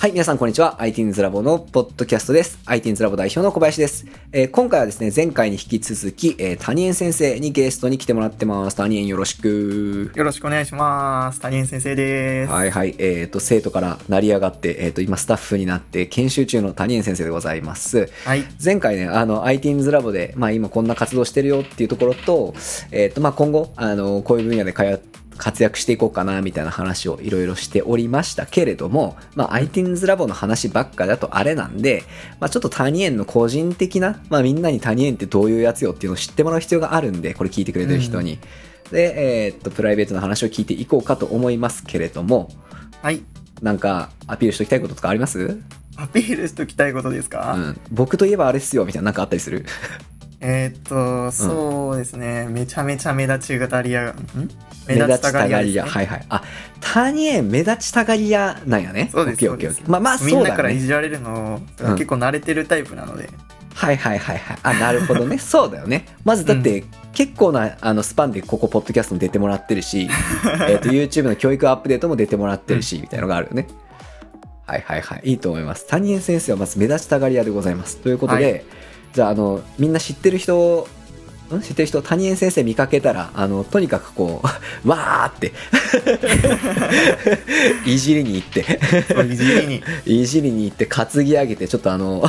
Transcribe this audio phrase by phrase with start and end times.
[0.00, 0.78] はい、皆さんこんにちは。
[0.80, 2.58] ITINS ラボのポッドキャストです。
[2.64, 4.06] ITINS ラボ代表の小林です。
[4.32, 8.76] えー今回はですね、前回に引き続き、えー、谷園先生にゲストに来てもらってます。
[8.78, 10.10] 谷園よろしく。
[10.14, 11.40] よろしくお願いします。
[11.42, 12.50] 谷井先生です。
[12.50, 12.94] はいはい。
[12.96, 18.10] えっ、と、生徒から成り上がって、えっ、と、今スタッフになって研修中の谷園先生でございます。
[18.24, 18.44] はい。
[18.64, 22.54] 前回ね、あの、ITINS ラボで、まあ今こんな活動してるよっていうところと、
[22.90, 32.04] えっ、と、まあ今後、あの、こういう分野で通って、活躍していこうかなみたいな話をいろいろしておりましたけれども、まあ、ITINS ラボの話ばっかだとあれなんで、
[32.38, 38.38] まあ、ちょっと谷園の個人的な、まあ、みんなに谷園ってどういうやつよっていうのを知ってもらう必要があるんで、これ聞いてくれてる人に。
[38.92, 42.50] で、えーっと、プライベートな話を聞いていこうかと思いますけれども、
[43.02, 43.22] はい。
[43.62, 45.58] なんかアピールしておきたいこととかあります？
[45.96, 47.80] アピールしときたいことですか、うん。
[47.90, 49.64] 僕といえばあれっすよ、みたいななんかあったりする？
[50.40, 52.46] えーっと、そうですね。
[52.48, 54.10] めちゃめちゃ目立ちがり屋。
[54.10, 54.16] ん？
[54.88, 55.84] 目立ちたがり屋。
[55.84, 56.26] ねはいはい。
[56.30, 56.42] あ、
[56.80, 59.10] 谷園目立ちたがり屋なんやね。
[59.12, 60.78] そうですオッケーオッケーオッケーそうですまあまあ、みんなからい。
[60.78, 61.60] じられるの
[61.92, 63.28] 結構慣れてるタイプなので。
[63.74, 64.58] はいはいはいはい。
[64.62, 65.36] あ、なるほどね。
[65.38, 66.06] そうだよね。
[66.24, 70.08] まずだって、結構なあのスパンでここ、ポッドキャストも出てもらってるし、
[70.68, 73.66] えっと、YouTube の教育アップデートも出てもらってるし、みたいなのがあるよね。
[74.66, 75.20] はいはいはい。
[75.24, 75.86] いいと思います。
[75.88, 77.96] 谷園先生はまず目立ちたがり屋でございます。
[77.98, 78.58] ということで、は
[79.12, 80.88] じゃあ、あの、みんな知ってる人、
[81.52, 81.60] ん？
[81.60, 84.46] 知ってる人、谷園先生見かけたら、あの、とにかくこう、
[84.88, 85.52] わーって、
[87.90, 88.78] いじりに行って、
[89.26, 89.82] いじりに。
[90.06, 92.24] いじりに行って担ぎ上げてちょっとあの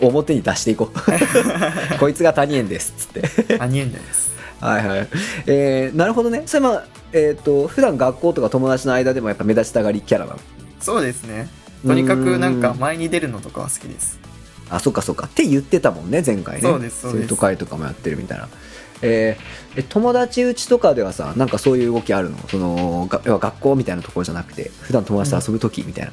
[0.00, 3.08] 表に出していこうこいつが谷園ですっつっ
[3.46, 4.32] て谷園です。
[4.60, 5.08] はいはい
[5.46, 10.38] えー、なるほどねそれまあえっ、と普段学校とか友達の間でもやっぱ目立ちたがりキャラなの？
[10.80, 11.48] そうですね。
[11.86, 14.18] とにかくなんか前に出るのとかは好きです。
[14.70, 15.26] あそっかそっか。
[15.26, 16.62] って言ってたもんね前回ね。
[16.62, 17.22] そうですそうです。
[17.24, 18.48] 生徒会とかもやってるみたいな。
[19.02, 22.38] えーえ友達うちとかではさなんかそういう動きあるの？
[22.48, 26.12] そのが要は学校みたいなところじゃなくて普段友達と遊ぶ時みたいな、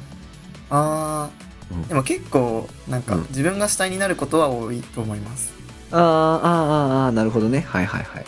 [0.70, 1.30] あ
[1.70, 1.82] うん。
[1.82, 3.26] ー、でも結構なんかうん。
[3.28, 5.52] 自分が主体になることは多いと思います。
[5.92, 7.60] あーあーあーあーなるほどね。
[7.60, 8.24] はいはいはい。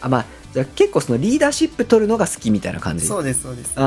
[0.00, 3.06] あまあじゃあ結構そのリーダーシップ取るのが好きみたいな感じ？
[3.06, 3.72] そうですそうです。
[3.76, 3.84] あー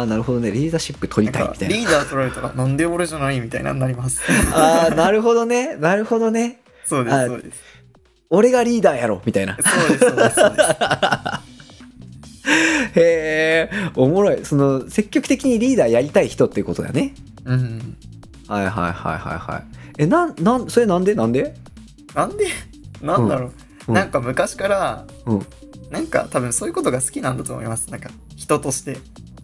[0.00, 0.50] あーなるほどね。
[0.50, 1.76] リーダーシップ取りたいみたいな。
[1.76, 4.20] リーダー取られたらなんで俺じゃないみたいなになります。
[4.52, 5.76] ああなるほどね。
[5.76, 6.60] なるほどね。
[6.84, 7.62] そうですあそうです。
[8.28, 9.56] 俺がリーダーやろみたいな。
[9.56, 10.34] そうですそうです。
[10.36, 10.70] そうです。
[12.98, 14.44] へえおもろい。
[14.44, 17.14] その積極的にリーダーやりたい人っていうことだよね。
[17.44, 17.96] うん。
[18.48, 19.64] はいはいはいはいはい。
[19.98, 21.14] えなんなんそれなんで？
[21.14, 21.54] なんで？
[22.14, 22.46] なんで？
[23.00, 23.52] なんだろう、
[23.88, 23.94] うん。
[23.94, 25.46] なんか昔からうん
[25.90, 27.90] なんか多分そういうことが好きなんだと思います。
[27.90, 28.98] なんか人として。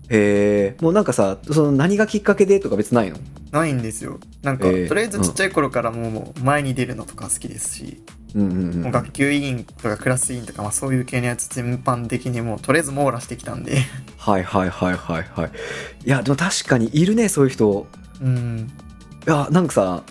[0.09, 3.19] へえもうなんかさその何がきっかけでとか別ないの？
[3.51, 4.21] ないんですよ。
[4.43, 4.89] なんか、えー。
[4.89, 8.03] とりあえずちっちゃい頃からもう前に出るのとか好きですし、
[8.35, 8.83] うんうんうん。
[8.83, 13.79] もう学級委員とかクラス委員とか、まあ、そういう系のやつ全般的にもうとりあえず網羅してきたんで。
[14.17, 15.51] はいはいはいはいはい。
[16.05, 17.87] いやでも確かにいるねそういう人。
[18.21, 18.71] うん。
[19.27, 20.05] いやなんかさ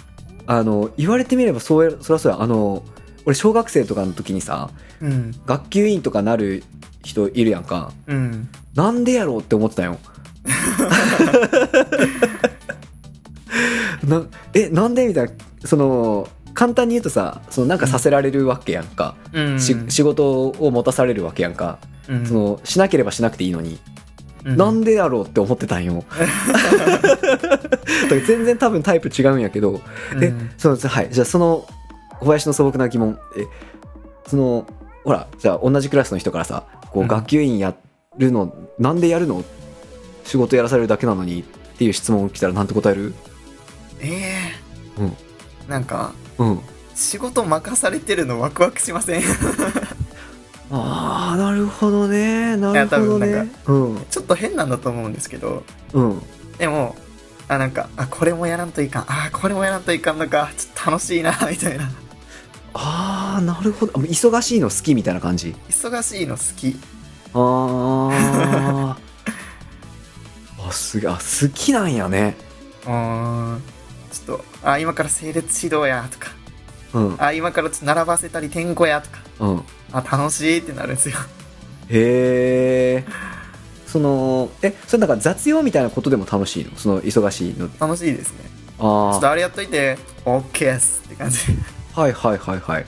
[0.48, 2.42] あの言われてみればそうやそりゃそうや。
[2.42, 2.84] あの
[3.26, 4.70] 俺小学生とかの時にさ
[5.02, 5.32] うん。
[5.46, 6.64] 学級委員とかなる
[7.04, 7.92] 人いるやんか。
[8.08, 8.50] うん。
[8.76, 9.98] なんでやろうって思ってたよ。
[14.06, 15.32] なえなんでみたいな。
[15.66, 19.60] その簡単に言うとさそのなんかさせられるわけやんか、うん。
[19.60, 22.26] し仕事を持たされるわけやんか、うん。
[22.26, 23.80] そのしなければしなくていいのに、
[24.46, 24.58] うん。
[24.58, 26.04] なんでやろうって思ってたんよ。
[28.28, 29.82] 全然多分タイプ違うんやけど。
[30.22, 30.50] えうん。
[30.58, 31.10] そうですはい。
[31.12, 31.68] じゃあその
[32.20, 33.20] 小林の素朴な疑問。
[33.38, 33.46] え
[34.28, 34.66] その
[35.04, 37.08] ほらじゃあ同じクラスの人からさこううん。
[37.08, 37.76] 学級委員や
[38.18, 39.44] るの、なんでやるの？
[40.24, 41.44] 仕事やらされるだけなのにっ
[41.78, 43.14] ていう質問来たらなんて答える？
[44.02, 44.08] え
[44.98, 45.14] えうん。
[45.70, 46.60] なんかうん。
[46.96, 49.22] 仕事任されてるのワクワクしません？
[50.72, 52.58] ああなるほどね。
[52.58, 54.06] なるほどいやねうん。
[54.10, 56.22] ちょっと変なんだと思うんですけどうん。
[56.58, 56.96] でも
[57.48, 59.06] あなんかあこれもやらんといかん。
[59.08, 60.50] あこれもやらんといかんのか。
[60.58, 61.92] ちょっと楽しいなみたいな
[62.78, 63.94] ああなるほど。
[63.96, 65.56] あ忙しいの好きみたいな感じ？
[65.70, 66.76] 忙しいの好き。
[67.34, 68.96] あー。
[70.68, 72.36] あすげえあ好きなんやね。
[72.86, 73.56] うー。
[73.56, 73.62] ん
[74.12, 76.32] ちょっとあ今から整列指導やとか。
[76.94, 77.16] うん。
[77.18, 79.20] あ今からちょっと並ばせたり点呼やとか。
[79.40, 79.64] うん。
[79.94, 81.16] あ楽しいってなるんですよ。
[81.88, 83.06] へえ
[83.88, 86.72] そのえそれなんか雑用みたいなことでも楽しいの？
[86.76, 87.70] その忙しいの。
[87.80, 88.40] 楽しいですね。
[88.78, 89.98] ちょっあとあれやっといて。
[90.26, 91.38] OK っすって感じ。
[91.40, 92.86] あはいはいはいはい。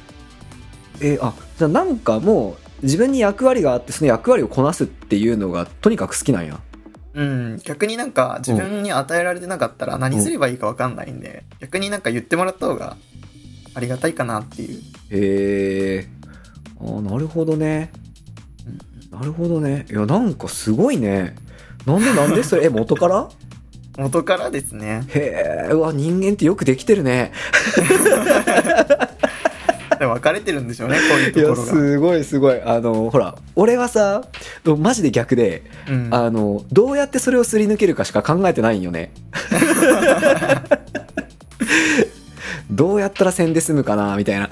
[1.02, 6.60] えあじゃあなんかもう自分に役割があってその役割をこなすっていうのがとにかく好きなんや。
[7.14, 12.96] うん逆になんか自分に与えられてなかったら何すればいいか分かんないんで、逆になんか言ってもらった方が
[13.74, 14.82] ありがたいかなっていう。
[15.10, 16.08] へえ
[16.80, 17.92] あなるほどね。
[19.12, 19.88] なるほどね。
[19.90, 21.36] いやなんかすごいね。
[21.88, 22.66] なんでなんでそれ？
[22.66, 23.30] え元から？
[23.98, 25.04] 元からですね。
[25.10, 27.32] へえ、うわ、人間ってよくできてるね。
[30.00, 31.64] 分かれてるんでしょうね、こういうところが。
[31.64, 32.62] すごいすごい。
[32.62, 34.26] あの、ほら、俺はさ、
[34.78, 39.12] マジで逆で、うん、あの、どうやってそれをすり抜けるかしか考えてないんよね。
[42.70, 44.48] どうやったら線で済むかな、みたいな。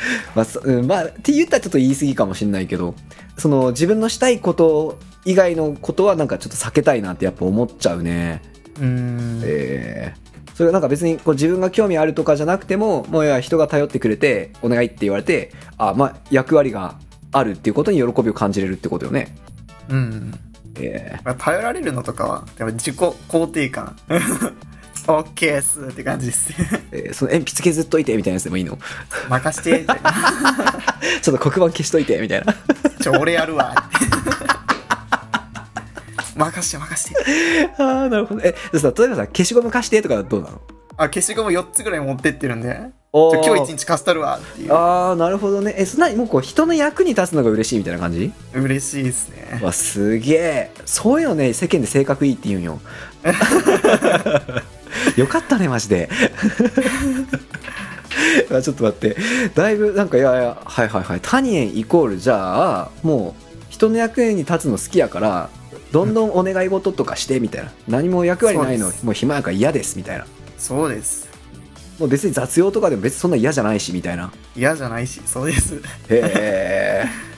[0.00, 2.94] う んまあ、そうんまあ、って言ったらちょっと言い過ぎかもしれないけど、
[3.36, 8.42] その自分のしたいこと以外のことはなんかちょっと避けたいなってやっぱ思っちゃうね。
[8.80, 10.30] うんえー
[10.60, 16.98] それはなんか別にこう自分が興味あるとかじゃなくても、もういや人が頼ってくれて、お願いって言われて、あ、まあ役割が
[17.32, 19.34] あるっていうことに喜びを感じれるってことよね。
[19.88, 20.34] うん。
[20.78, 23.96] えまあ頼られるのとかは、やっぱ自己肯定感。
[25.08, 26.50] オッケーっすって感じです。
[26.52, 28.78] ー えーその鉛筆削っといてみたいなやつでもいいの？
[29.28, 30.12] 任して、みたいな。
[31.22, 32.54] ちょっと黒板消しといてみたいな。
[33.00, 33.74] ちょ、俺やるわ。
[36.36, 37.14] 任して任して。
[37.78, 38.40] ああ、なるほど。
[38.42, 40.60] え、でさ、例えばさ、消しゴム貸してとかどうなの？
[40.96, 42.78] あ、消しゴム4つぐらい持ってってるんで、
[43.12, 44.72] 今日一日貸したるわっていう。
[44.72, 45.74] ああ、なるほどね。
[45.76, 48.32] え、そんなにもうこう人の役に立つのが嬉しいみたいな感じ？
[48.54, 49.60] 嬉しいですね。
[49.62, 50.70] わ、すげえ。
[50.86, 52.80] そういうのね、世間で性格いいって言うんよ。
[55.16, 56.08] よかったね、マジで。
[58.50, 59.16] あちょっと待って。
[59.54, 61.20] だいぶ、なんか、いやいや、はいはいはい。
[61.22, 65.48] タニエンイコール、じゃあ、もう、人の役に立つの好きやから、
[65.92, 67.70] どんどんお願い事とかして、みたいな。
[67.88, 70.26] 何も役割ないのもう暇やから嫌です、みたいな。
[70.58, 71.28] そうです。
[71.98, 74.32] もう別に雑用とかでも別にそんな嫌じゃないし、みたいな。
[74.56, 75.74] 嫌じゃないし、そうです。
[75.74, 77.30] へえ。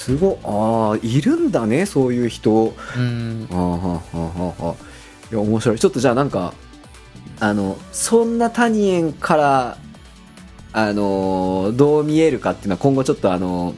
[0.00, 3.46] すごああいるんだねそういう人うん。
[3.50, 4.84] ああはあはあはあ
[5.30, 6.54] いや面白いちょっとじゃあなんか
[7.40, 9.78] あのそんなタニエンから
[10.72, 13.74] あのーどう見えるかっていうのは今後ちょっとあの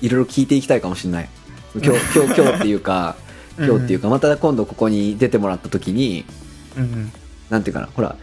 [0.00, 1.28] いろいろ聞いていきたいかもしれない。
[1.74, 3.16] 今日 今日今日っていうか
[3.58, 6.24] 今日っていうかまた今度ここに出てもらった時に
[6.76, 7.12] うん。
[7.48, 8.16] なんていうかなほら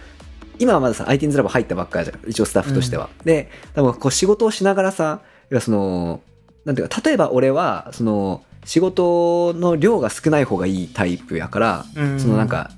[0.60, 5.20] 今はまださ IT's ラボ入ったばっかりじゃん一応スタッフとしては、で多分こう仕事をしながらさ
[5.52, 6.22] いやその
[6.66, 12.20] なんていうか例えば俺はその仕事の量が少ない方がいいタイプやから、うん。
[12.20, 12.72] そのなんか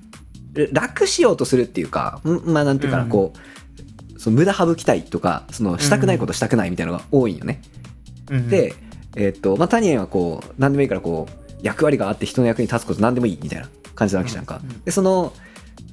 [0.72, 3.10] 楽しようとするっていうかんまあなんていうかな、うん。
[3.10, 3.34] こ
[4.16, 7.62] うその無駄省きたいとかそのしたくないことしたくないみたいなのが多いんよね、
[8.30, 8.74] うん、で、
[9.16, 15.34] えっとまあ、タニエンはこう何でもいいからこう役割があって人の役に立つこと何でもいいみたいな感じなわけじゃんか、でその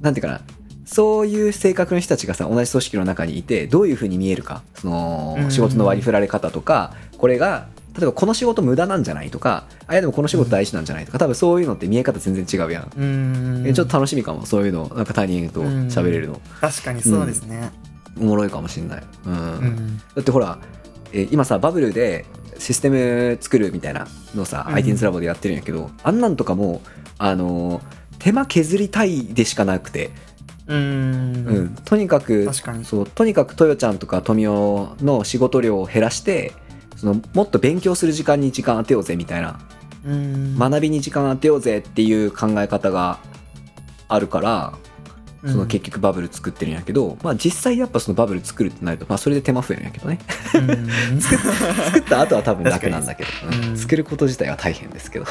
[0.01, 0.41] なんていうかな
[0.85, 4.63] そういう性格の人たちがさ同じ組織の中にいてどういうふうに見えるか。
[4.75, 5.51] そのうん。
[5.51, 13.67] 仕事の割り振られ方とかこれが例えばこの仕事無駄なんじゃないとかあいやでもこの仕事大事なんじゃないとか多分そういうのって見え方全然違うやん、うん。
[13.67, 14.93] えちょっと楽しみかもそういうの。
[14.95, 17.71] なんかタニエンと喋れるの、確かにそうですね。
[18.21, 19.33] おもろいかもしんない、うん。
[19.33, 19.99] うん。
[19.99, 20.59] だってほら、
[21.13, 22.27] えー今さバブルで
[22.59, 24.75] システム作るみたいなのさ、うん。
[24.75, 26.83] IT's ラボでやってるんやけどあんなんとかも
[27.19, 27.83] あのー
[28.19, 30.11] 手間削りたいでしかなくて、
[30.67, 31.47] うん。
[31.47, 31.77] うん。
[31.85, 32.85] とにかく確かに。
[32.85, 34.49] そうとにかくトヨちゃんとか富雄
[35.01, 36.53] の仕事量を減らして
[36.97, 39.61] そのもっと勉強する時間に時間当てようぜみたいな
[40.05, 40.59] うん。
[40.59, 43.19] 学びに時間当てようぜっていう考え方が
[44.09, 44.73] あるから
[45.43, 50.19] うんその結局バブル作ってるんやけど、まあ実際やっぱそのバブル作るってなると、まあそれで手間増えるんやけどね。
[50.55, 50.59] う
[51.15, 53.29] ん 作った後は多分楽なんだけど、
[53.77, 55.27] 作ること自体は大変ですけど。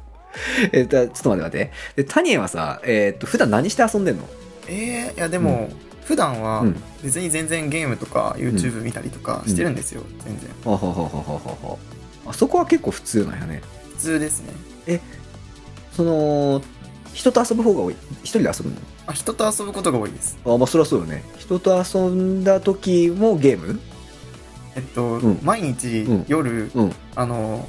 [0.72, 1.72] えっと、ちょっと待って待って。
[1.96, 4.22] で、タニエはさ、えっと、普段何して遊んでんの？
[4.68, 5.68] えー、いやでも、
[6.10, 6.82] 普段はうん。
[7.04, 10.50] 別に全然ゲームとか YouTube 見たりとかしてるんですよ、全然。
[10.64, 11.78] ほうほうほうほうほうほうほ
[12.26, 13.62] うあそこは結構普通なんやね。
[13.94, 14.42] 普通です
[14.86, 15.00] ね。
[15.92, 16.62] その、
[17.14, 17.96] 人と遊ぶ方が多い？
[18.24, 18.76] 一人で遊ぶの？
[19.06, 20.36] あ人と遊ぶことが多いです。
[20.44, 21.22] あ、まあそりゃそうよね。
[21.38, 23.80] 人と遊んだ時もゲーム？
[24.74, 25.38] えっと、うん。
[25.42, 26.24] 毎日うん。
[26.26, 26.92] 夜、うん。
[27.14, 27.68] あの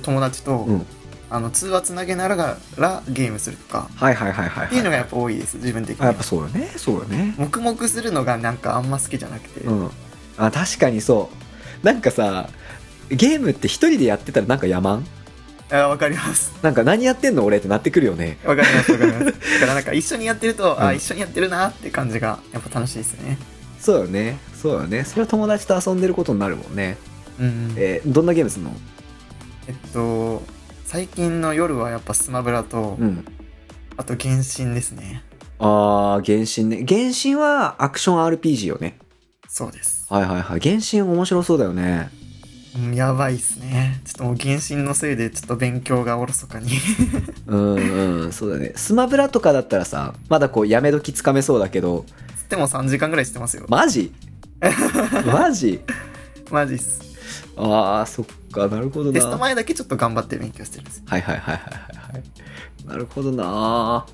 [0.00, 0.86] 友達と、うん。
[1.30, 4.66] あの通話つなげながらゲームするとかはいはいはいはい、はい。
[4.66, 6.70] っていうのがやっぱ多いです自分的にあやっぱそうよね。
[6.76, 7.34] そうよね。
[7.38, 9.90] 黙々するのがなんかあんま好きじゃなくて、うん。
[10.36, 11.30] あ、確かにそ
[11.82, 11.86] う。
[11.86, 12.48] なんかさ、
[13.10, 15.02] ゲームって一人でやってたらなんか野蛮
[15.70, 17.44] あわかりますなんか何やってんの？
[17.44, 18.38] 俺ってなってくるよね。
[18.44, 19.24] わかりますわかります
[19.60, 23.38] だからなんか一緒にやってると、うんあ一緒にやってるなって感じがやっぱ楽しいですね
[23.80, 24.38] そうよね。
[24.60, 25.04] そうよね。
[25.04, 26.96] それは友達と遊んでることになるもんね。
[27.40, 28.72] うんえーどんなゲームすんの？
[29.66, 30.42] えっと
[30.84, 33.24] 最近の夜はやっぱスマブラと、うん。
[33.96, 35.22] あと原神ですね
[35.58, 36.86] あー、原神ね。
[36.86, 38.98] 原神はアクション RPG よね。
[39.48, 40.60] そうです、はいはいはい。
[40.60, 42.10] 原神面白そうだよね。
[42.76, 46.72] うん、やばいっすねちょっともう原神のせいでちょっと勉強がおろそかに
[47.46, 47.74] うん
[48.24, 48.72] うん、そうだね。
[48.74, 52.04] スマブラとかだったらさ、まだこうやめ時つかめそうだけど、
[52.36, 54.12] つっても3時間ぐらいしてますよマジ？
[55.24, 55.80] マジ？
[56.50, 57.00] マジっす
[57.56, 59.12] あー、そっか、なるほどな。
[59.12, 64.06] テスト前だけちょっと頑張って勉強してるんですはいはいはいはいはいなるほどな。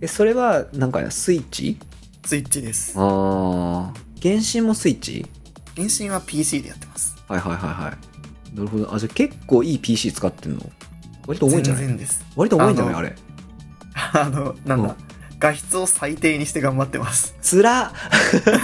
[0.00, 1.78] えそれはなんかスイッチ？
[2.24, 2.94] スイッチです。
[2.96, 5.26] ああ原神もスイッチ？
[5.76, 7.16] 原神は PC でやってます。
[7.28, 7.96] はいはいはいは
[8.52, 8.56] い。
[8.56, 8.94] なるほど。
[8.94, 10.60] あじゃあ結構いい PC 使ってんの？
[11.26, 11.82] 割と重いんじゃない？
[11.82, 12.24] 全然です。
[12.36, 12.94] 割と重いんじゃない？
[12.94, 13.16] あれ。
[14.14, 15.11] あのなんだ、うん
[15.42, 17.34] 画質を最低にして頑張ってます。
[17.42, 17.92] つら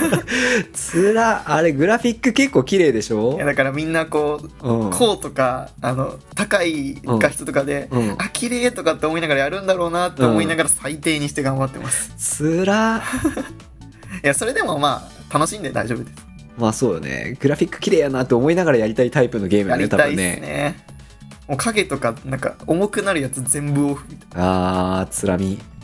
[0.73, 3.35] つらあれグラフィック結構綺麗でしょ？
[3.35, 4.90] いやだからみんなこううん。
[4.90, 8.11] こうとかあの高い画質とかで、うん。
[8.18, 13.02] あ綺麗とかって思いながらやるんだろうなって思いながら最低にして頑張ってます、つら
[14.23, 16.16] いやそれでもまあ楽しんで大丈夫です。
[16.56, 17.37] まあそうよね。
[17.40, 20.30] グラフィック綺麗やなって思いながらやりたいタイプのゲームよねやりたい多分ね。
[20.30, 20.76] ですね。
[21.49, 25.56] もう影とかなんか重くなるやつ全部オフみたいあーつらみ。
[25.56, 25.77] な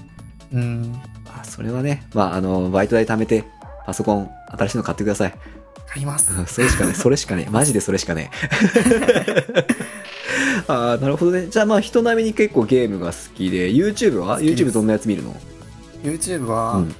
[0.54, 1.00] うん。
[1.26, 3.44] あそれはねまああのバイト代貯めて
[3.84, 5.34] パソコン新しいの買ってください。
[5.86, 6.32] 買います。
[6.32, 8.30] うんそれしかね それしかねマジでそれしかね。
[10.66, 11.48] あーなるほどね。
[11.48, 15.36] じゃあまあ人並みに結構ゲームが好きで YouTube は？YouTube どんなやつ見るの
[16.02, 16.94] ？YouTube は、うん。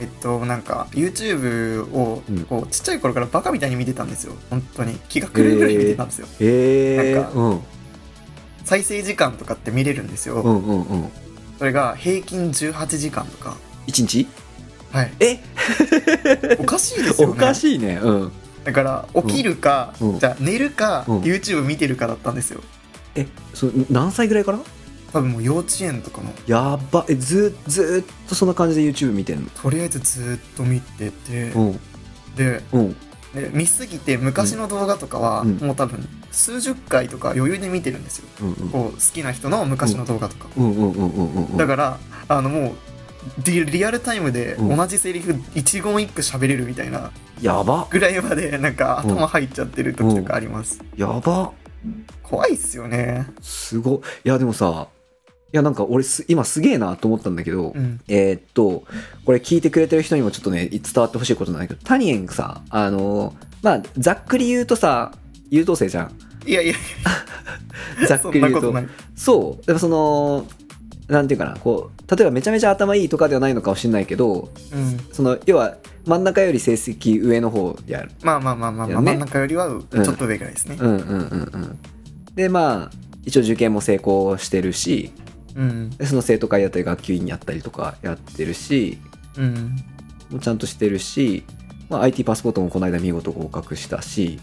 [0.00, 2.44] えっとなんか YouTube をうん。
[2.44, 4.34] こうちっちゃい頃からバカみたいに見てたんですよ。
[4.50, 4.98] 本当に。
[5.08, 7.60] 気が狂うぐらい見てたんですよ、へえなんかうん。
[8.64, 11.10] 再生時間とかって見れるんですよ、うんうんうん
[11.58, 13.56] それが平均18時間とか。
[13.86, 14.26] 1日？
[14.92, 15.12] はい。
[15.20, 15.40] え？
[16.60, 17.34] おかしいですよね。
[17.34, 18.00] おかしいね。
[18.02, 18.32] うん。
[18.64, 20.18] だから起きるか、うん。
[20.18, 21.20] じゃあ寝るか、うん。
[21.20, 22.60] YouTube 見てるかだったんですよ。
[23.14, 24.58] えそ何歳ぐらいから？
[25.12, 26.32] 多分もう幼稚園とかの。
[26.46, 27.04] やば。
[27.08, 29.50] えずずーっとそんな感じで YouTube 見てんの？
[29.50, 31.80] とりあえずずーっと見てて、うん。
[32.36, 32.96] でうん
[33.34, 35.56] で見すぎて昔の動画とかは、うん。
[35.58, 38.28] もう多分数十回とか余裕で見てるんですよ。
[38.42, 38.70] うんうん。
[38.70, 42.74] こう好きな人の昔の動画とか、うんうんうんうんうんうんだからあのもう
[43.44, 44.76] リリアルタイムでうん。
[44.76, 47.86] 同じセリフ一言一句喋れるみたいなやば。
[47.90, 51.52] ぐらいまでなんかうん頭入っちゃってる時とかあります、やば。
[52.22, 53.26] 怖いっすよね。
[53.40, 53.96] すご。
[53.96, 54.88] いいやでもさ
[55.50, 58.00] いやなんか俺す今すげえなと思ったんだけど、うん。
[58.06, 58.84] えーっと
[59.24, 65.12] これ聞いてくれてる人にもちょっとね伝わってほしいことなんだけどタニエンさあのまあざっくり言うとさ
[65.50, 66.12] 優等生じゃん。
[66.46, 66.74] いやいや。
[68.06, 68.74] ざっそくり言うと。
[69.16, 69.66] そう。
[69.66, 70.46] でもその
[71.08, 75.00] なんていうかなこう例えばめちゃめちゃ頭いいとかではないのかもしれないけどうん。
[75.12, 78.10] その要は真ん中より成績上の方やる。
[78.22, 78.94] まあまあまあまあ、ね。
[78.94, 80.76] 真ん中よりはちょっと上ぐらいですね。
[80.78, 81.78] うんうんうんうん。
[82.34, 85.12] でまあ一応受験も成功してるし
[85.54, 85.90] うん。
[85.90, 88.98] でその生徒会やったり学級委員やったりとかやってるし
[89.36, 89.76] うん。
[90.30, 91.44] もうちゃんとしてるし、
[91.88, 94.40] まあ、IT パスポートもこの間見事合格したし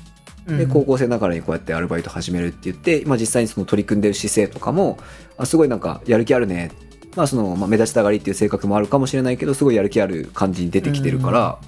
[0.47, 0.57] うん。
[0.57, 4.97] で高校生ながらにこうやってアルバイト始めるって言って、まあ、実際にその取り組んでる姿勢とかも
[5.37, 6.71] あすごいなんかやる気あるね、
[7.15, 11.59] まあそのまあ、目立ちたがりっていう性格もあるかもしれないけどすごいやる気ある感じに出てきてるから、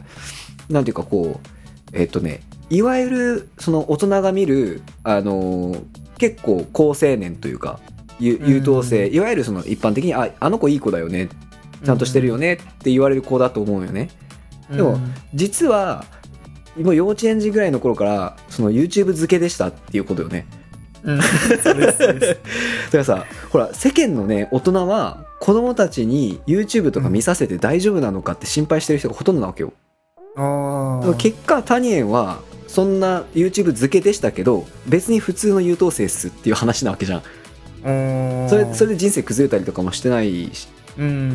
[0.70, 1.48] なんていうかこう
[1.94, 5.84] えっとねいわゆるその大人が見る、あのー
[6.18, 11.30] 結構高青年というかゆ優等生、うんいわゆるその一般的にああの子いい子だよね。
[11.84, 12.54] ちゃんとしてるよね。
[12.54, 14.10] って言われる子だと思うよね。
[14.70, 15.00] でも
[15.34, 16.06] 実は
[16.76, 20.46] もう幼稚園児ぐらいの頃からその YouTube 漬けでしたっていうことよね。
[21.04, 22.28] うん、 うん、そうですそうです。
[22.92, 29.74] だからさほら世間のね大人は子供たちに YouTube とか見させて大丈夫なのかって心配してる人がほとんどなわけよ。
[30.36, 37.20] あだから結果タニエンはそんな YouTube 漬けでしたけど別に普通の優等生っすっていう話なわけじゃん。
[37.20, 37.24] あ
[37.84, 40.50] それそれで人生崩れたりとかもしてない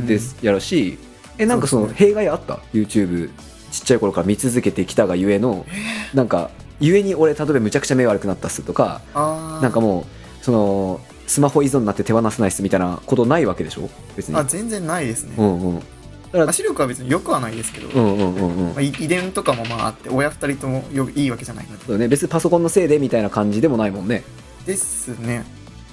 [0.06, 0.98] ですやろし
[1.38, 3.30] えなんかその弊害あった？YouTube
[3.70, 5.64] ちっちゃい頃から見続けてきたがゆえの
[6.12, 10.06] なんかゆえに俺例えばむちゃくちゃ目悪くなったっすとかなんかも
[10.40, 13.88] うそのスマホ依存になって手放せないっすみたいなことないわけでしょ？
[14.16, 14.36] 別に。
[14.36, 15.78] あ全然ないですね、うんうん。
[15.78, 15.84] だ
[16.32, 18.74] から視力は別に良くはないですけど、うんうんうんうん。
[18.74, 21.84] まあ、い遺伝とかもまああって親二人ともよいいわけじゃないので。
[21.86, 22.08] そうね。
[22.08, 24.24] 別にパソコンのせいでみたいな感じでもないもんね。
[24.66, 25.44] ですね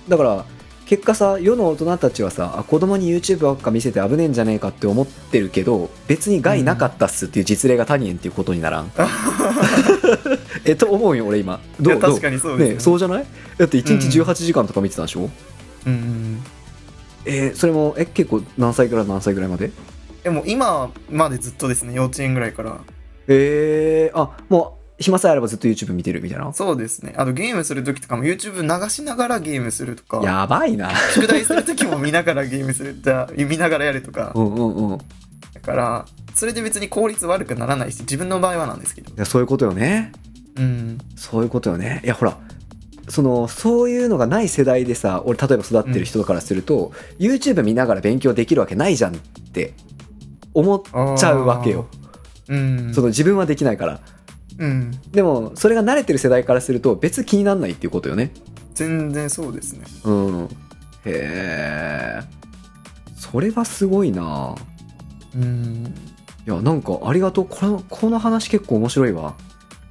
[0.10, 0.46] だから
[0.86, 8.92] 結果さ世の大人たちはさあ子供に YouTube ばっか見せて危ねえんじゃねえかって思ってるけど別に害なかったっすっていう実例がタニエンっていうことにならん、
[10.66, 11.60] えと思うよ俺今。
[11.80, 12.74] どう確かにそうですよね。
[12.76, 13.26] ねそうじゃない？
[13.58, 15.30] だって1日うん18時間とか見てたんでしょ、
[15.86, 15.94] うん。
[15.94, 16.44] うん。
[17.26, 19.72] えーそれもえ結構何歳から何歳ぐらいまで？
[20.24, 22.80] でも今までずっとですね幼稚園ぐらいから。
[23.28, 26.52] えー、あもう暇さえあればずっと YouTube 見てるみたいな。
[26.54, 27.14] そうですね。
[27.18, 30.22] あのゲームする時とかも YouTube 流しながらゲームするとか。
[30.24, 30.92] やばいな。
[31.14, 33.00] 宿題する時も見ながらゲームする。
[33.02, 34.34] じゃあ見ながらやるとか。
[34.36, 34.96] うんうんうん。
[34.96, 35.00] い
[35.54, 39.12] だからそれで別に効率悪くならないし自分の場合はなんですけど。
[39.16, 40.12] やそういうことよね。
[40.58, 40.98] うん。
[41.16, 42.02] そういうことよね。
[42.04, 42.38] いやほら
[43.08, 49.74] そのそういうのがない世代でさ俺例えば育ってる人からすると、YouTube 見ながら勉強できるわけないじゃんって
[50.54, 50.82] 思っ
[51.18, 51.88] ちゃうわけよ、
[52.48, 52.94] うん。
[52.94, 54.00] その自分はできないから
[54.60, 54.92] うん。
[55.12, 58.32] でもそれが慣れてる世代からすると別に気にならないっていうことよね。
[58.76, 59.86] 全然そうですね。
[60.04, 60.44] うん。
[60.46, 60.50] へ
[61.06, 62.22] え
[63.16, 64.56] それはすごいな。
[65.36, 65.94] うん。
[66.46, 67.48] いやなんかありがとう。
[67.50, 69.36] このこの話結構面白いわ。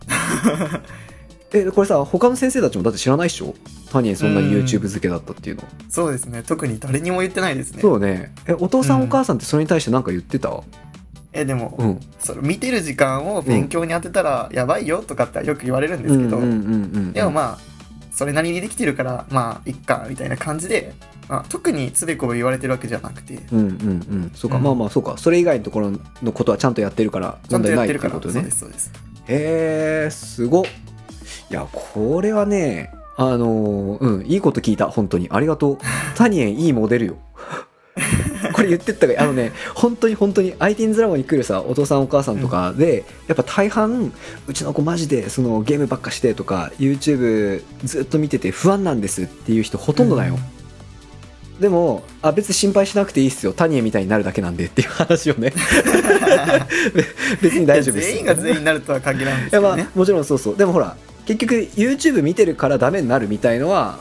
[1.52, 3.54] えこれさ他の先生たちもだって知らないっしょ？
[3.90, 5.62] タニエそんなに YouTube 漬けだったっていうの。
[5.88, 6.42] そうですね。
[6.46, 7.80] 特に誰にも言ってないですね。
[7.80, 8.34] そうね。
[8.46, 10.50] えお父さんお母さんってそれに対して何か言ってた？
[11.40, 12.00] えでも、うん。
[12.18, 16.40] それ見てる時間を勉強に当てたらやばいよとかってよく言われるんですけど、
[17.12, 17.58] でもまあ
[18.10, 20.92] それなりにできてるからまあいっかみたいな感じで、
[21.28, 23.34] まあ、特につべこべ言われてるわけじゃなくて。
[23.52, 23.68] うんうんう
[24.26, 24.30] ん。
[24.34, 24.62] そうか、うん。
[24.64, 25.16] まあまあそうか。
[25.16, 25.92] それ以外のところ
[26.22, 28.42] のことはちゃんとやってるからちゃんとやってるからそう問題ないっていうことね。
[28.44, 28.92] ですそうです。
[29.28, 30.64] へえすごっ。
[31.50, 35.28] いやこれはねあのーうんいいこと聞いた本当に。
[35.30, 35.78] ありがとう。
[36.14, 37.16] タニエンいいモデルよ
[38.58, 44.12] これ言ってったあのね本当に本当に IT's ラボに来るさお父さんお母さんとかで、やっぱ大半
[44.48, 50.36] うちの子マジでそのゲームばっかしてとか YouTube ずっと見てて不安なんですっていう人ほとんどだよ、
[51.60, 55.52] でもあ別に心配しなくていいっすよタニエみたいになるだけなんでっていう話をね。
[57.40, 58.08] 別に大丈夫です。
[58.08, 60.56] 全員が全員になるとは限らんですいやまあもちろんそうそう。
[60.56, 60.96] でもほら
[61.26, 64.00] 結局 YouTube 見てるからダメになるみたいのは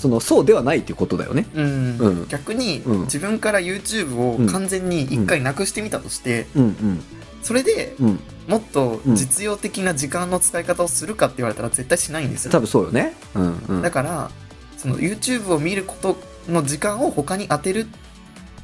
[0.00, 1.46] そのそうではないっていうことだよね。
[1.54, 1.98] うん。
[1.98, 2.28] うん。
[2.28, 3.00] 逆にうん。
[3.02, 7.00] 自分から YouTube を完全に一回なくしてみたとして、うん
[7.42, 8.06] それでうん。
[8.06, 12.50] うんもっと実用的な時間の使い方をするかって言われたら絶対しないんですよ。
[12.50, 13.14] 多分そうよね。
[13.36, 13.82] うんうん。
[13.82, 14.30] だから
[14.76, 16.16] その YouTube を見ること
[16.48, 17.86] の時間を他に当てるっ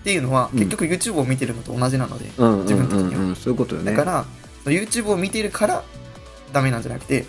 [0.02, 0.58] ていうのは、うん。
[0.58, 3.20] 結局 YouTube を見てるのと同じなので、うんうん自分的には。
[3.20, 3.92] うんうんそういうことよね。
[3.92, 4.24] だから
[4.64, 5.84] YouTube を見てるから
[6.52, 7.26] ダメなんじゃなくて、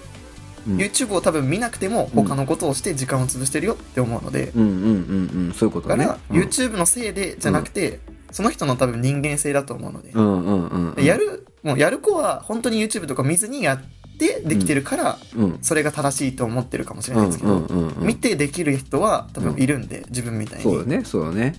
[0.68, 0.78] うん。
[0.78, 5.54] YouTube を多分見なくても他のことをして時間を潰してるよって思うので、うんうんうんうん。
[5.54, 6.06] そういうことだね。
[6.06, 6.44] だから、うん。
[6.44, 8.00] YouTube のせいでじゃなくて、
[8.32, 11.04] その人の多分人間性だと思うので、うんうんうんうん。
[11.04, 13.82] やるもうやる子は本当に YouTube とか見ずにやっ
[14.18, 15.60] てできてるから、うん。
[15.62, 17.60] それが正しいと思ってるかもしれないですけど、
[18.00, 20.64] 見てできる人は多分いるんで、自分みたいに。
[20.64, 21.56] そうよねそうよね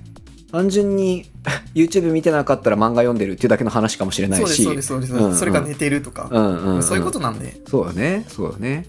[0.50, 1.30] 単純に
[1.74, 4.64] YouTube 見てなかったら漫画読んでるっていうだけの話かもしれないし。
[4.64, 5.36] そうですそうですそうです、うんうん。
[5.36, 6.82] それが寝てるとか、うんうんうん。
[6.82, 7.56] そういうことなんで。
[7.66, 8.86] そうよねそうよね。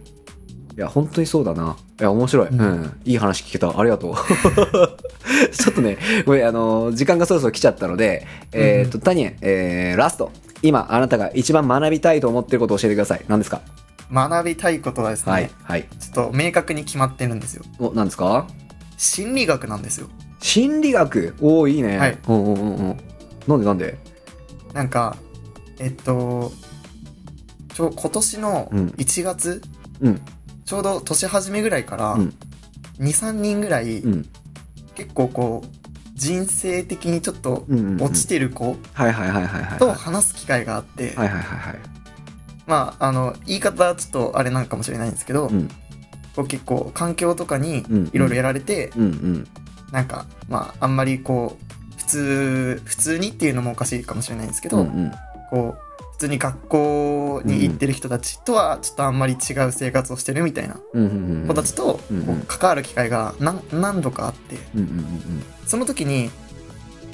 [0.78, 1.76] いや本当にそうだな。
[2.00, 2.60] いや面白い、ううん。
[2.82, 3.78] んいい話聞けた。
[3.78, 4.14] ありがとう。
[5.52, 10.32] ちょっとねごめんあの時間がそろそろ来ちゃったのでえーっと、タニエン、えーラスト。
[10.62, 13.26] 今あなたが一番学びたいと思ってることを教えてください。
[13.28, 13.62] 何ですか？
[14.12, 15.88] 学びたいことはですね、はいはい。
[16.00, 17.64] ちょっと明確に決まってるんですよ。
[17.80, 18.48] お何ですか？
[18.98, 20.08] 心理学なんですよ
[20.40, 22.18] 心理学おおいいね、はい。
[22.28, 22.98] うんうんうんうん。
[23.48, 23.98] なんでなんで？
[24.74, 25.18] なんか
[25.80, 26.52] えっと
[27.74, 28.88] ちょ今年のうん。
[28.98, 29.62] 1月、
[30.02, 30.22] うん。
[30.66, 32.34] ちょうど年始めぐらいからうん。
[33.00, 34.30] 23人ぐらい、うん。
[34.96, 35.68] 結構こう
[36.16, 37.66] 人生的にちょっと
[38.00, 41.76] 落ちてる子はいはいはいはいはいと話す機会があって、はいはいはいはい。
[42.68, 45.70] まああの言い方はちょっとあれなんかもしれないんですけど、うん。
[46.48, 48.10] 結構環境とかにうん。
[48.14, 49.48] いろいろやられて、うんうん
[49.92, 55.12] なんかまああんまりこう普通普通にっていうのもおかしいかもしれないんですけど、うんうん。
[55.50, 60.76] こう普通に学校に行ってる人たちとはちょっとあんまり違う生活をしてるみたいな
[61.48, 62.02] 子たちと
[62.48, 64.58] 関わる機会が何何度かあって。
[65.66, 66.30] その時に、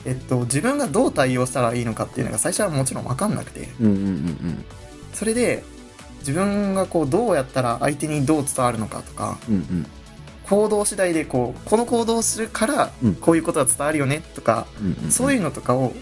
[0.05, 3.67] えっと、自分がどう対応したらいいのかっていうのが最初はもちろん分かんなくて。
[5.13, 5.63] それで
[6.19, 9.85] 自分がこうどうやったら相手にどう伝わるのかとかうんうん
[10.49, 13.15] 行動次第でこうこの行動をするからうん。
[13.15, 14.67] こういうことが伝わるよねとか、
[15.09, 15.93] そういうのとかを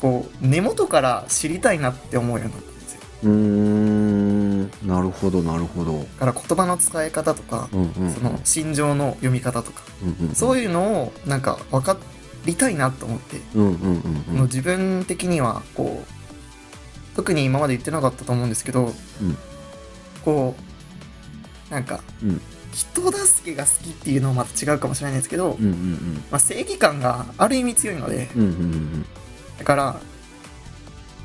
[0.00, 3.00] こう根元から知りたいなって思うようになったんですよ。
[3.24, 4.60] うーん。
[4.86, 5.98] なるほどなるほど。
[5.98, 11.96] だから言葉の使い方とか、うんうんその心情の読み方とか、うんうんそういうのをなんか分か
[12.44, 14.36] りたいなと思って、うんうんうんうん。
[14.36, 19.36] もう自分的にはこう特に今まで言ってなかったと思うんですけど、うん。
[20.24, 20.54] こ
[21.68, 22.40] うなんか、うん
[22.76, 29.06] 人助けが好きっていうのはまた違うかもしれないんですけど、うんうんまあ、正義感がある意味強いのでうんうんうん
[29.58, 30.00] だから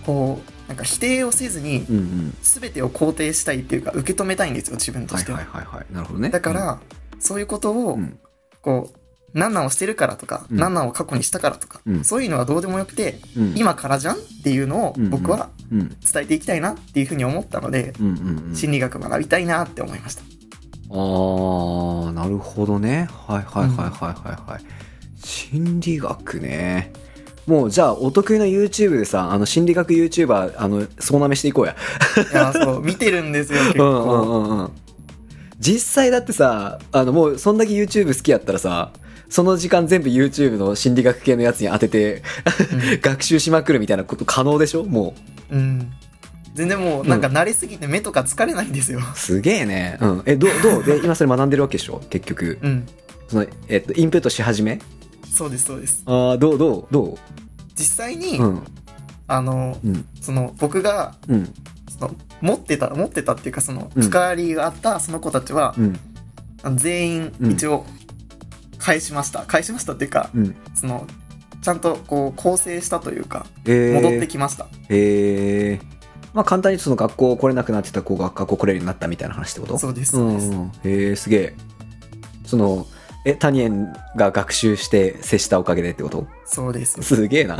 [0.05, 2.37] こうなんか否定をせずにうんうん。
[2.41, 5.33] 全てを肯定したいっていうか受け止めたいんですよ自分とはいして。
[5.33, 5.39] は。
[5.39, 5.93] はいはいはい。
[5.93, 6.29] なるほどね。
[6.29, 6.79] だから、
[7.19, 8.17] そういうことを、うん。
[8.61, 8.97] こう
[9.33, 10.57] 何なんをしてるからとか、うん。
[10.57, 12.03] 何なんを過去にしたからとか、うん。
[12.05, 13.53] そういうのはどうでもよくて、うん。
[13.57, 15.09] 今からじゃんっていうのをうん。
[15.09, 15.89] 僕はうん。
[15.89, 18.55] 伝えていきたいなっていうふうに思ったので、うんうんうん。
[18.55, 20.23] 心理学学びたいなって思いました。
[20.91, 23.07] あーなるほどね。
[23.27, 23.89] はいはいはいはい
[24.29, 24.61] はいはい。
[25.23, 26.91] 心理学ね。
[27.47, 31.75] もうじゃあお得意の YouTube でさあの心理学 YouTuber あの総なめしていこうや。
[32.31, 34.13] いや、そう、見てるんですよ、結 うんうん構。
[34.21, 34.69] うんうん。
[35.59, 38.91] 実際だってさあのもうそんだけ YouTube 好きやったらさ
[39.29, 42.23] その時間全部 YouTube の心理学系のやつに当てて
[43.01, 44.83] 学習しまくるみたいなこと可能でしょ？
[44.83, 45.13] も
[45.51, 45.55] う。
[45.55, 45.59] ん。
[45.59, 45.91] うん
[46.53, 48.99] 全然もう、なんか慣れすぎて目とか疲れないんですよ。
[48.99, 50.83] うすげえねうんえどうどう？
[50.83, 52.01] で今それ学んでるわけでしょ？
[52.09, 52.87] 結局うん。
[53.27, 54.81] その、えっと、インプットし始め？
[55.31, 56.87] そうですそうですああ、どうどう？
[56.91, 57.17] ど
[57.75, 58.63] 実際に、ううん。
[59.27, 60.05] あのうん。
[60.19, 61.53] その僕がうん。
[61.89, 65.99] その持ってた持ってたっていうかそのうん関わりがあったその子たちは、うん。
[66.75, 67.85] 全員うん一応
[68.77, 70.55] 返しました、返しましたっていうかうん。
[70.75, 71.07] その
[71.61, 76.00] ちゃんとこう構成したというかえー、戻ってきました、えー。
[76.33, 79.77] まあ簡単にその学校来れなくなってた子が学校来れるようになったみたいな話ってこと？
[79.77, 80.71] そうですそうです、ん。
[80.83, 81.53] へえ、すげえ。
[82.45, 82.87] その、
[83.25, 86.27] え、タニエンが学習して接したおかげでってこと？
[86.45, 87.57] そうですすげえな。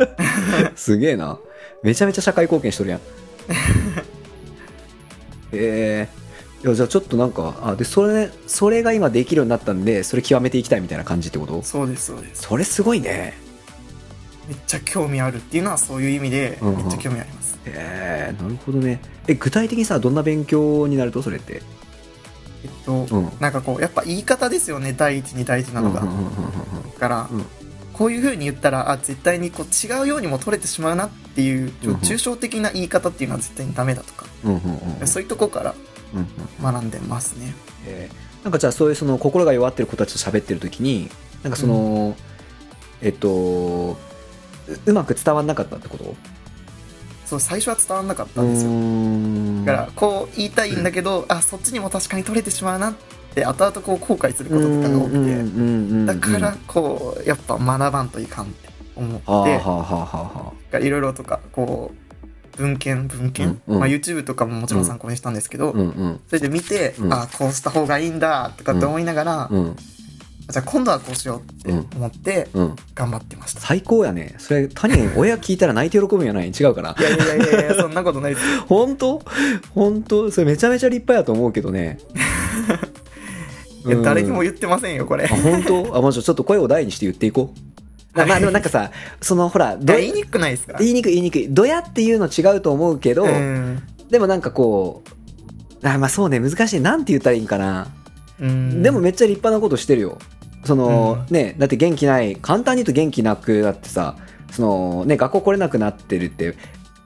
[0.76, 1.38] すげえな。
[1.82, 3.00] めちゃめちゃ社会貢献しとるやん。
[5.52, 6.66] えー。
[6.66, 11.62] いやじゃあちょっとなんか、あ、で、それ、それが今できるようになったんで、それ極めていきたいみたいな感じってこと？
[11.62, 13.34] そうですそうですそれすごいね。
[14.48, 19.00] めっちゃ興味あるっていうのはそういう意味でうんうんめっちゃ興味あります、えー、なるほどね。
[19.26, 21.62] え、具体的にさ、どんな勉強になるとそれって？
[22.64, 23.32] えっと、うん。
[23.40, 27.44] なんかこうやっぱ言い方ですよね第一に大事なのが、うんうんうんうんうんだから、うん。
[27.92, 32.00] こういう風に言ったらあ絶対にこう違うようにも取れてしまうなっていうちょうんうん。
[32.00, 35.06] 抽象的な言い方っていうのは絶対にダメだとか、うんうんうんうん。
[35.06, 35.74] そういうとこから
[36.12, 37.54] うんうん学んでますね。
[37.86, 38.44] えー。
[38.44, 41.08] なんかじゃあそういうその心が弱ってる子たちと喋ってる時に
[41.42, 42.14] なんかその、
[43.00, 43.96] えっとう
[44.86, 46.14] うまく伝わんなかったってこと？
[47.24, 48.70] そう最初は伝わんなかったんですよ。
[48.72, 52.94] よだからこう言いたいんだけど、あそっちにも確かに取れてしまうなっ
[53.34, 56.06] て後々こう後悔することとかが多くて。
[56.06, 59.20] だからこうやっぱ学ばんといかんって思っ
[60.70, 60.86] て。
[60.86, 62.04] いろいろとかこう
[62.56, 63.80] 文献文献、うんうん。
[63.80, 66.20] まあ、YouTube とかももちろん参考にしたんですけど、うんうん。
[66.28, 67.12] それで見て、うん。
[67.12, 69.76] あこうした方がいいんだとかって思いながら、うん
[70.50, 72.76] じゃあ今度はこうしようって思ってうん。
[72.94, 74.34] 頑張ってました、最高やね。
[74.38, 76.94] それ他人親聞いたら泣いて喜ぶんやない違うかな。
[76.98, 78.60] いやいやいやいやそんなことないです。
[78.68, 79.22] 本当？
[79.74, 80.30] 本当？
[80.30, 81.98] それめちゃめちゃ立派やと思うけどね。
[83.86, 85.24] いや誰にも言言ってませんよこれ。
[85.24, 85.96] あ本当？
[85.96, 87.52] あもうちょちょっと声を大にして言っていこ
[88.14, 88.18] う。
[88.18, 90.76] なまあでもなんかさそのほらど言いにくくないですか？
[90.78, 91.48] 言いにくい言いにくい。
[91.52, 93.82] ドヤっていうの違うと思うけど、うん。
[94.10, 95.02] でもなんかこ
[95.82, 96.80] うあまあそうね難しい。
[96.80, 97.88] なんて言ったらいいんかな、
[98.40, 98.82] うん。
[98.82, 100.18] でもめっちゃ立派なことしてるよ
[100.64, 104.16] その、ねだって元気ない簡単に言うと元気なくなってさ
[104.50, 106.54] そのね学校来れなくなってるって、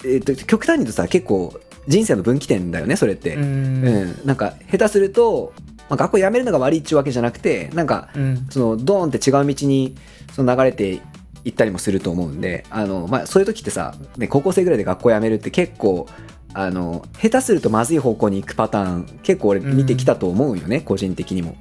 [0.05, 3.85] えっと極端に言うとさ結構人生の分岐点だよねそれって、ううん。
[3.85, 5.53] んなんか下手すると、
[5.89, 8.47] まあ、学校辞めるのが悪いっちゅうわけじゃなくてなんかうん。
[8.51, 9.97] そのドーンって違う道に
[10.33, 11.01] その流れて
[11.45, 16.07] いったりもすると思うんであの、まあ、そういう時ってさ、ね、高校生ぐらいで学校辞めるって結構
[16.55, 21.57] あの下手するとまずい方向に行くパターン結構俺見てきたと思うよね、個人的にも。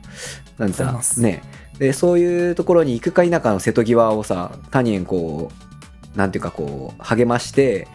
[0.57, 1.41] なんでさね
[1.79, 5.51] でそういうところに行くか否かの瀬戸際をさ他人こ
[6.15, 7.87] うなんていうかこう励まして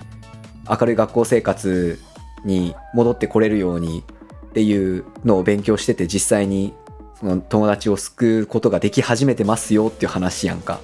[0.69, 1.99] 明るい学校生活
[2.45, 4.05] に戻ってこれるように
[4.47, 6.75] っていうのを勉強してて実際に
[7.19, 10.81] その友達を救うことができ始めてますよっていう話やんか。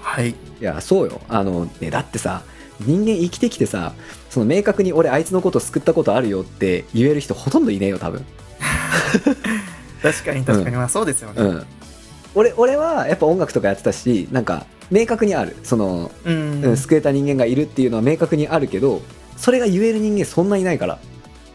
[0.00, 2.42] はいいやそうよあのねだってさ
[2.80, 3.92] 人間生きてきてさ
[4.30, 8.24] その明確に俺あいつのこと救ったことあるよって言える人ほとんどいねえよ多分。
[10.02, 11.66] 確かに確かに、まあそうですよねうん。
[12.34, 15.56] 俺俺はやっぱ音楽とかやってたしなんか明確にある。
[15.62, 16.64] その、うん。
[16.64, 19.02] うん救えた人間がいるっていうのは明確にあるけど
[19.36, 20.98] それが言える人間そんないないから。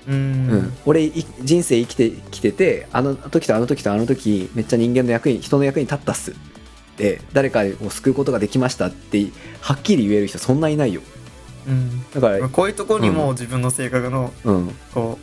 [0.08, 0.50] うん。
[0.50, 6.34] うん、俺い人生生きてきててあの時とあの時とあの時めっちゃ人間の役に人の役に立ったっす。
[6.98, 9.32] で誰かを救うことができましたって
[9.62, 11.02] はっきり言える人そんないないよ。
[11.68, 12.06] うん。
[12.12, 14.76] だからこういうところにも自分の性格のうん。
[14.94, 15.18] こ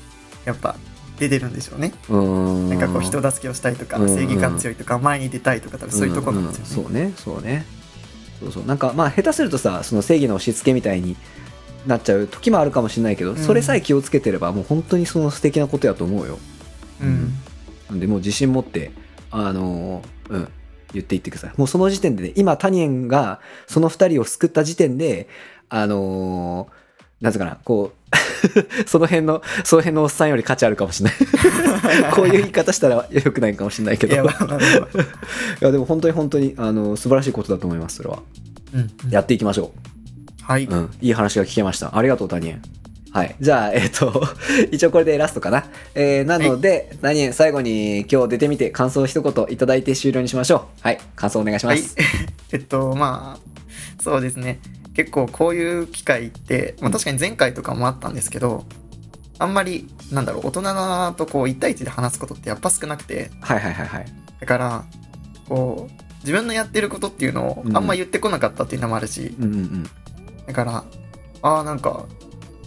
[0.45, 0.77] うやっぱ
[1.21, 1.93] 出てるんでしょうね。
[2.09, 2.69] うん。
[2.69, 4.09] なんかこう人助けをしたいとかうん。
[4.09, 7.01] 正義感強いとか前に出たいとか多分そういうところなんですよね。
[7.01, 7.37] うんうんそうね。
[7.39, 7.67] そうね。
[8.41, 8.65] そうそう。
[8.67, 11.17] なんかまあ下手するとさその正義の押し付けみたいに
[11.87, 13.37] なっちゃう時もあるかもしれないけど、ん。
[13.37, 16.39] それさえ気をつけてればもう本当にその素敵なことやと思うよ。
[17.03, 17.33] うん。
[17.91, 18.93] なんでもう自信持って
[19.31, 20.49] あのーうん。
[20.93, 21.53] 言っていってください。
[21.57, 25.29] もうその時点でね今タニエンがその二人を救った時点で
[25.69, 26.81] あのー
[27.21, 28.00] なんつうかなこう
[28.87, 32.12] その辺のその辺のおっさんより価値あるかもしれない。
[32.12, 34.14] こういう言い方したらよくないかもしれないけど。
[34.14, 34.62] いやまあまあまあ い
[35.61, 38.20] やでも本当に本当にあの素晴らしいことだと思いますそれは。
[38.74, 39.11] うんうん。
[39.11, 39.72] やっていきましょ
[40.42, 41.96] はい、う、うん、いい話が聞けました。
[41.96, 42.62] ありがとうタニエン。
[43.12, 43.35] はい。
[43.40, 44.24] じゃあえっ、と
[44.70, 45.64] 一応これでラストかな。
[45.94, 50.83] えー、なので、タニエン最後に今日出てみて感想を一言いただいて終了にしましょう。
[50.83, 51.00] はい。
[51.16, 51.81] 感想お願いしまはい。
[51.81, 51.96] す、
[52.53, 53.50] えっとまあ
[54.03, 54.61] そうですね
[55.01, 58.67] 結構こういう機会って、まあ、確かに前回とかもあったんですけど
[59.39, 63.31] あんまりなんだろう大人とこう1対1で話すことってやっぱ少なくて。
[63.41, 64.07] はいはいはいはい。
[64.41, 64.85] だから
[65.49, 67.75] こう自分のやってることっていうのをうん。
[67.75, 69.91] あんま言ってこなかったっていうのもあるし、うんうんうん。
[70.47, 70.85] だから
[71.41, 72.05] ああなんか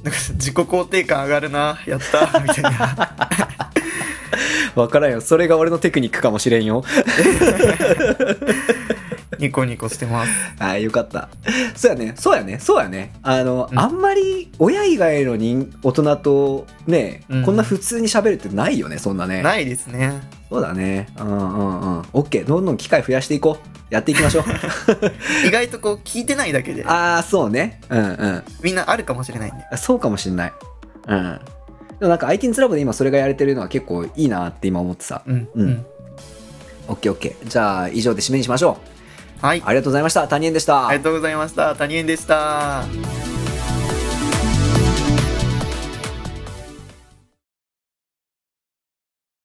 [0.02, 3.16] なんか自己肯定感上がるなやったみたいな。
[4.76, 5.22] わからんよ。
[5.22, 6.84] それが俺のテクニックかもしれんよ。
[9.44, 10.32] ニコニコしてます。
[10.58, 11.30] はい、よかった。
[11.76, 13.14] そうやね、そうやね、そうやね。
[13.24, 19.42] あの、うんあんまり親以外の人大人とね、うんこんな普通に喋るってないよね、そんなね。
[19.42, 20.14] ないですね。
[20.50, 21.10] そうだね。
[21.20, 22.06] うんうんうん。
[22.14, 23.74] オッケー、どんどん機会増やしていこう。
[23.94, 24.44] やっていきましょう。
[25.48, 27.82] 意外とこう聞いてないだけで、ああ、そうね。
[27.90, 28.44] うんうん。
[28.62, 29.78] みんなあるかもしれないんで。
[29.78, 30.54] そうかもしんない。
[31.08, 31.40] うん。
[32.00, 35.22] でもなんか IT's ラボで今それがやれてるのは結構いいなって今思ってさ。
[35.28, 35.48] うん。
[35.54, 35.86] うんうん。
[36.88, 37.48] オッケーオッケー。
[37.48, 38.93] じゃあ以上で締めにしましょう。
[39.44, 39.64] はい。
[39.66, 40.26] ありがとうございました。
[40.26, 40.88] 谷円でした。
[40.88, 41.76] ありがとうございました。
[41.76, 42.86] 谷園でした。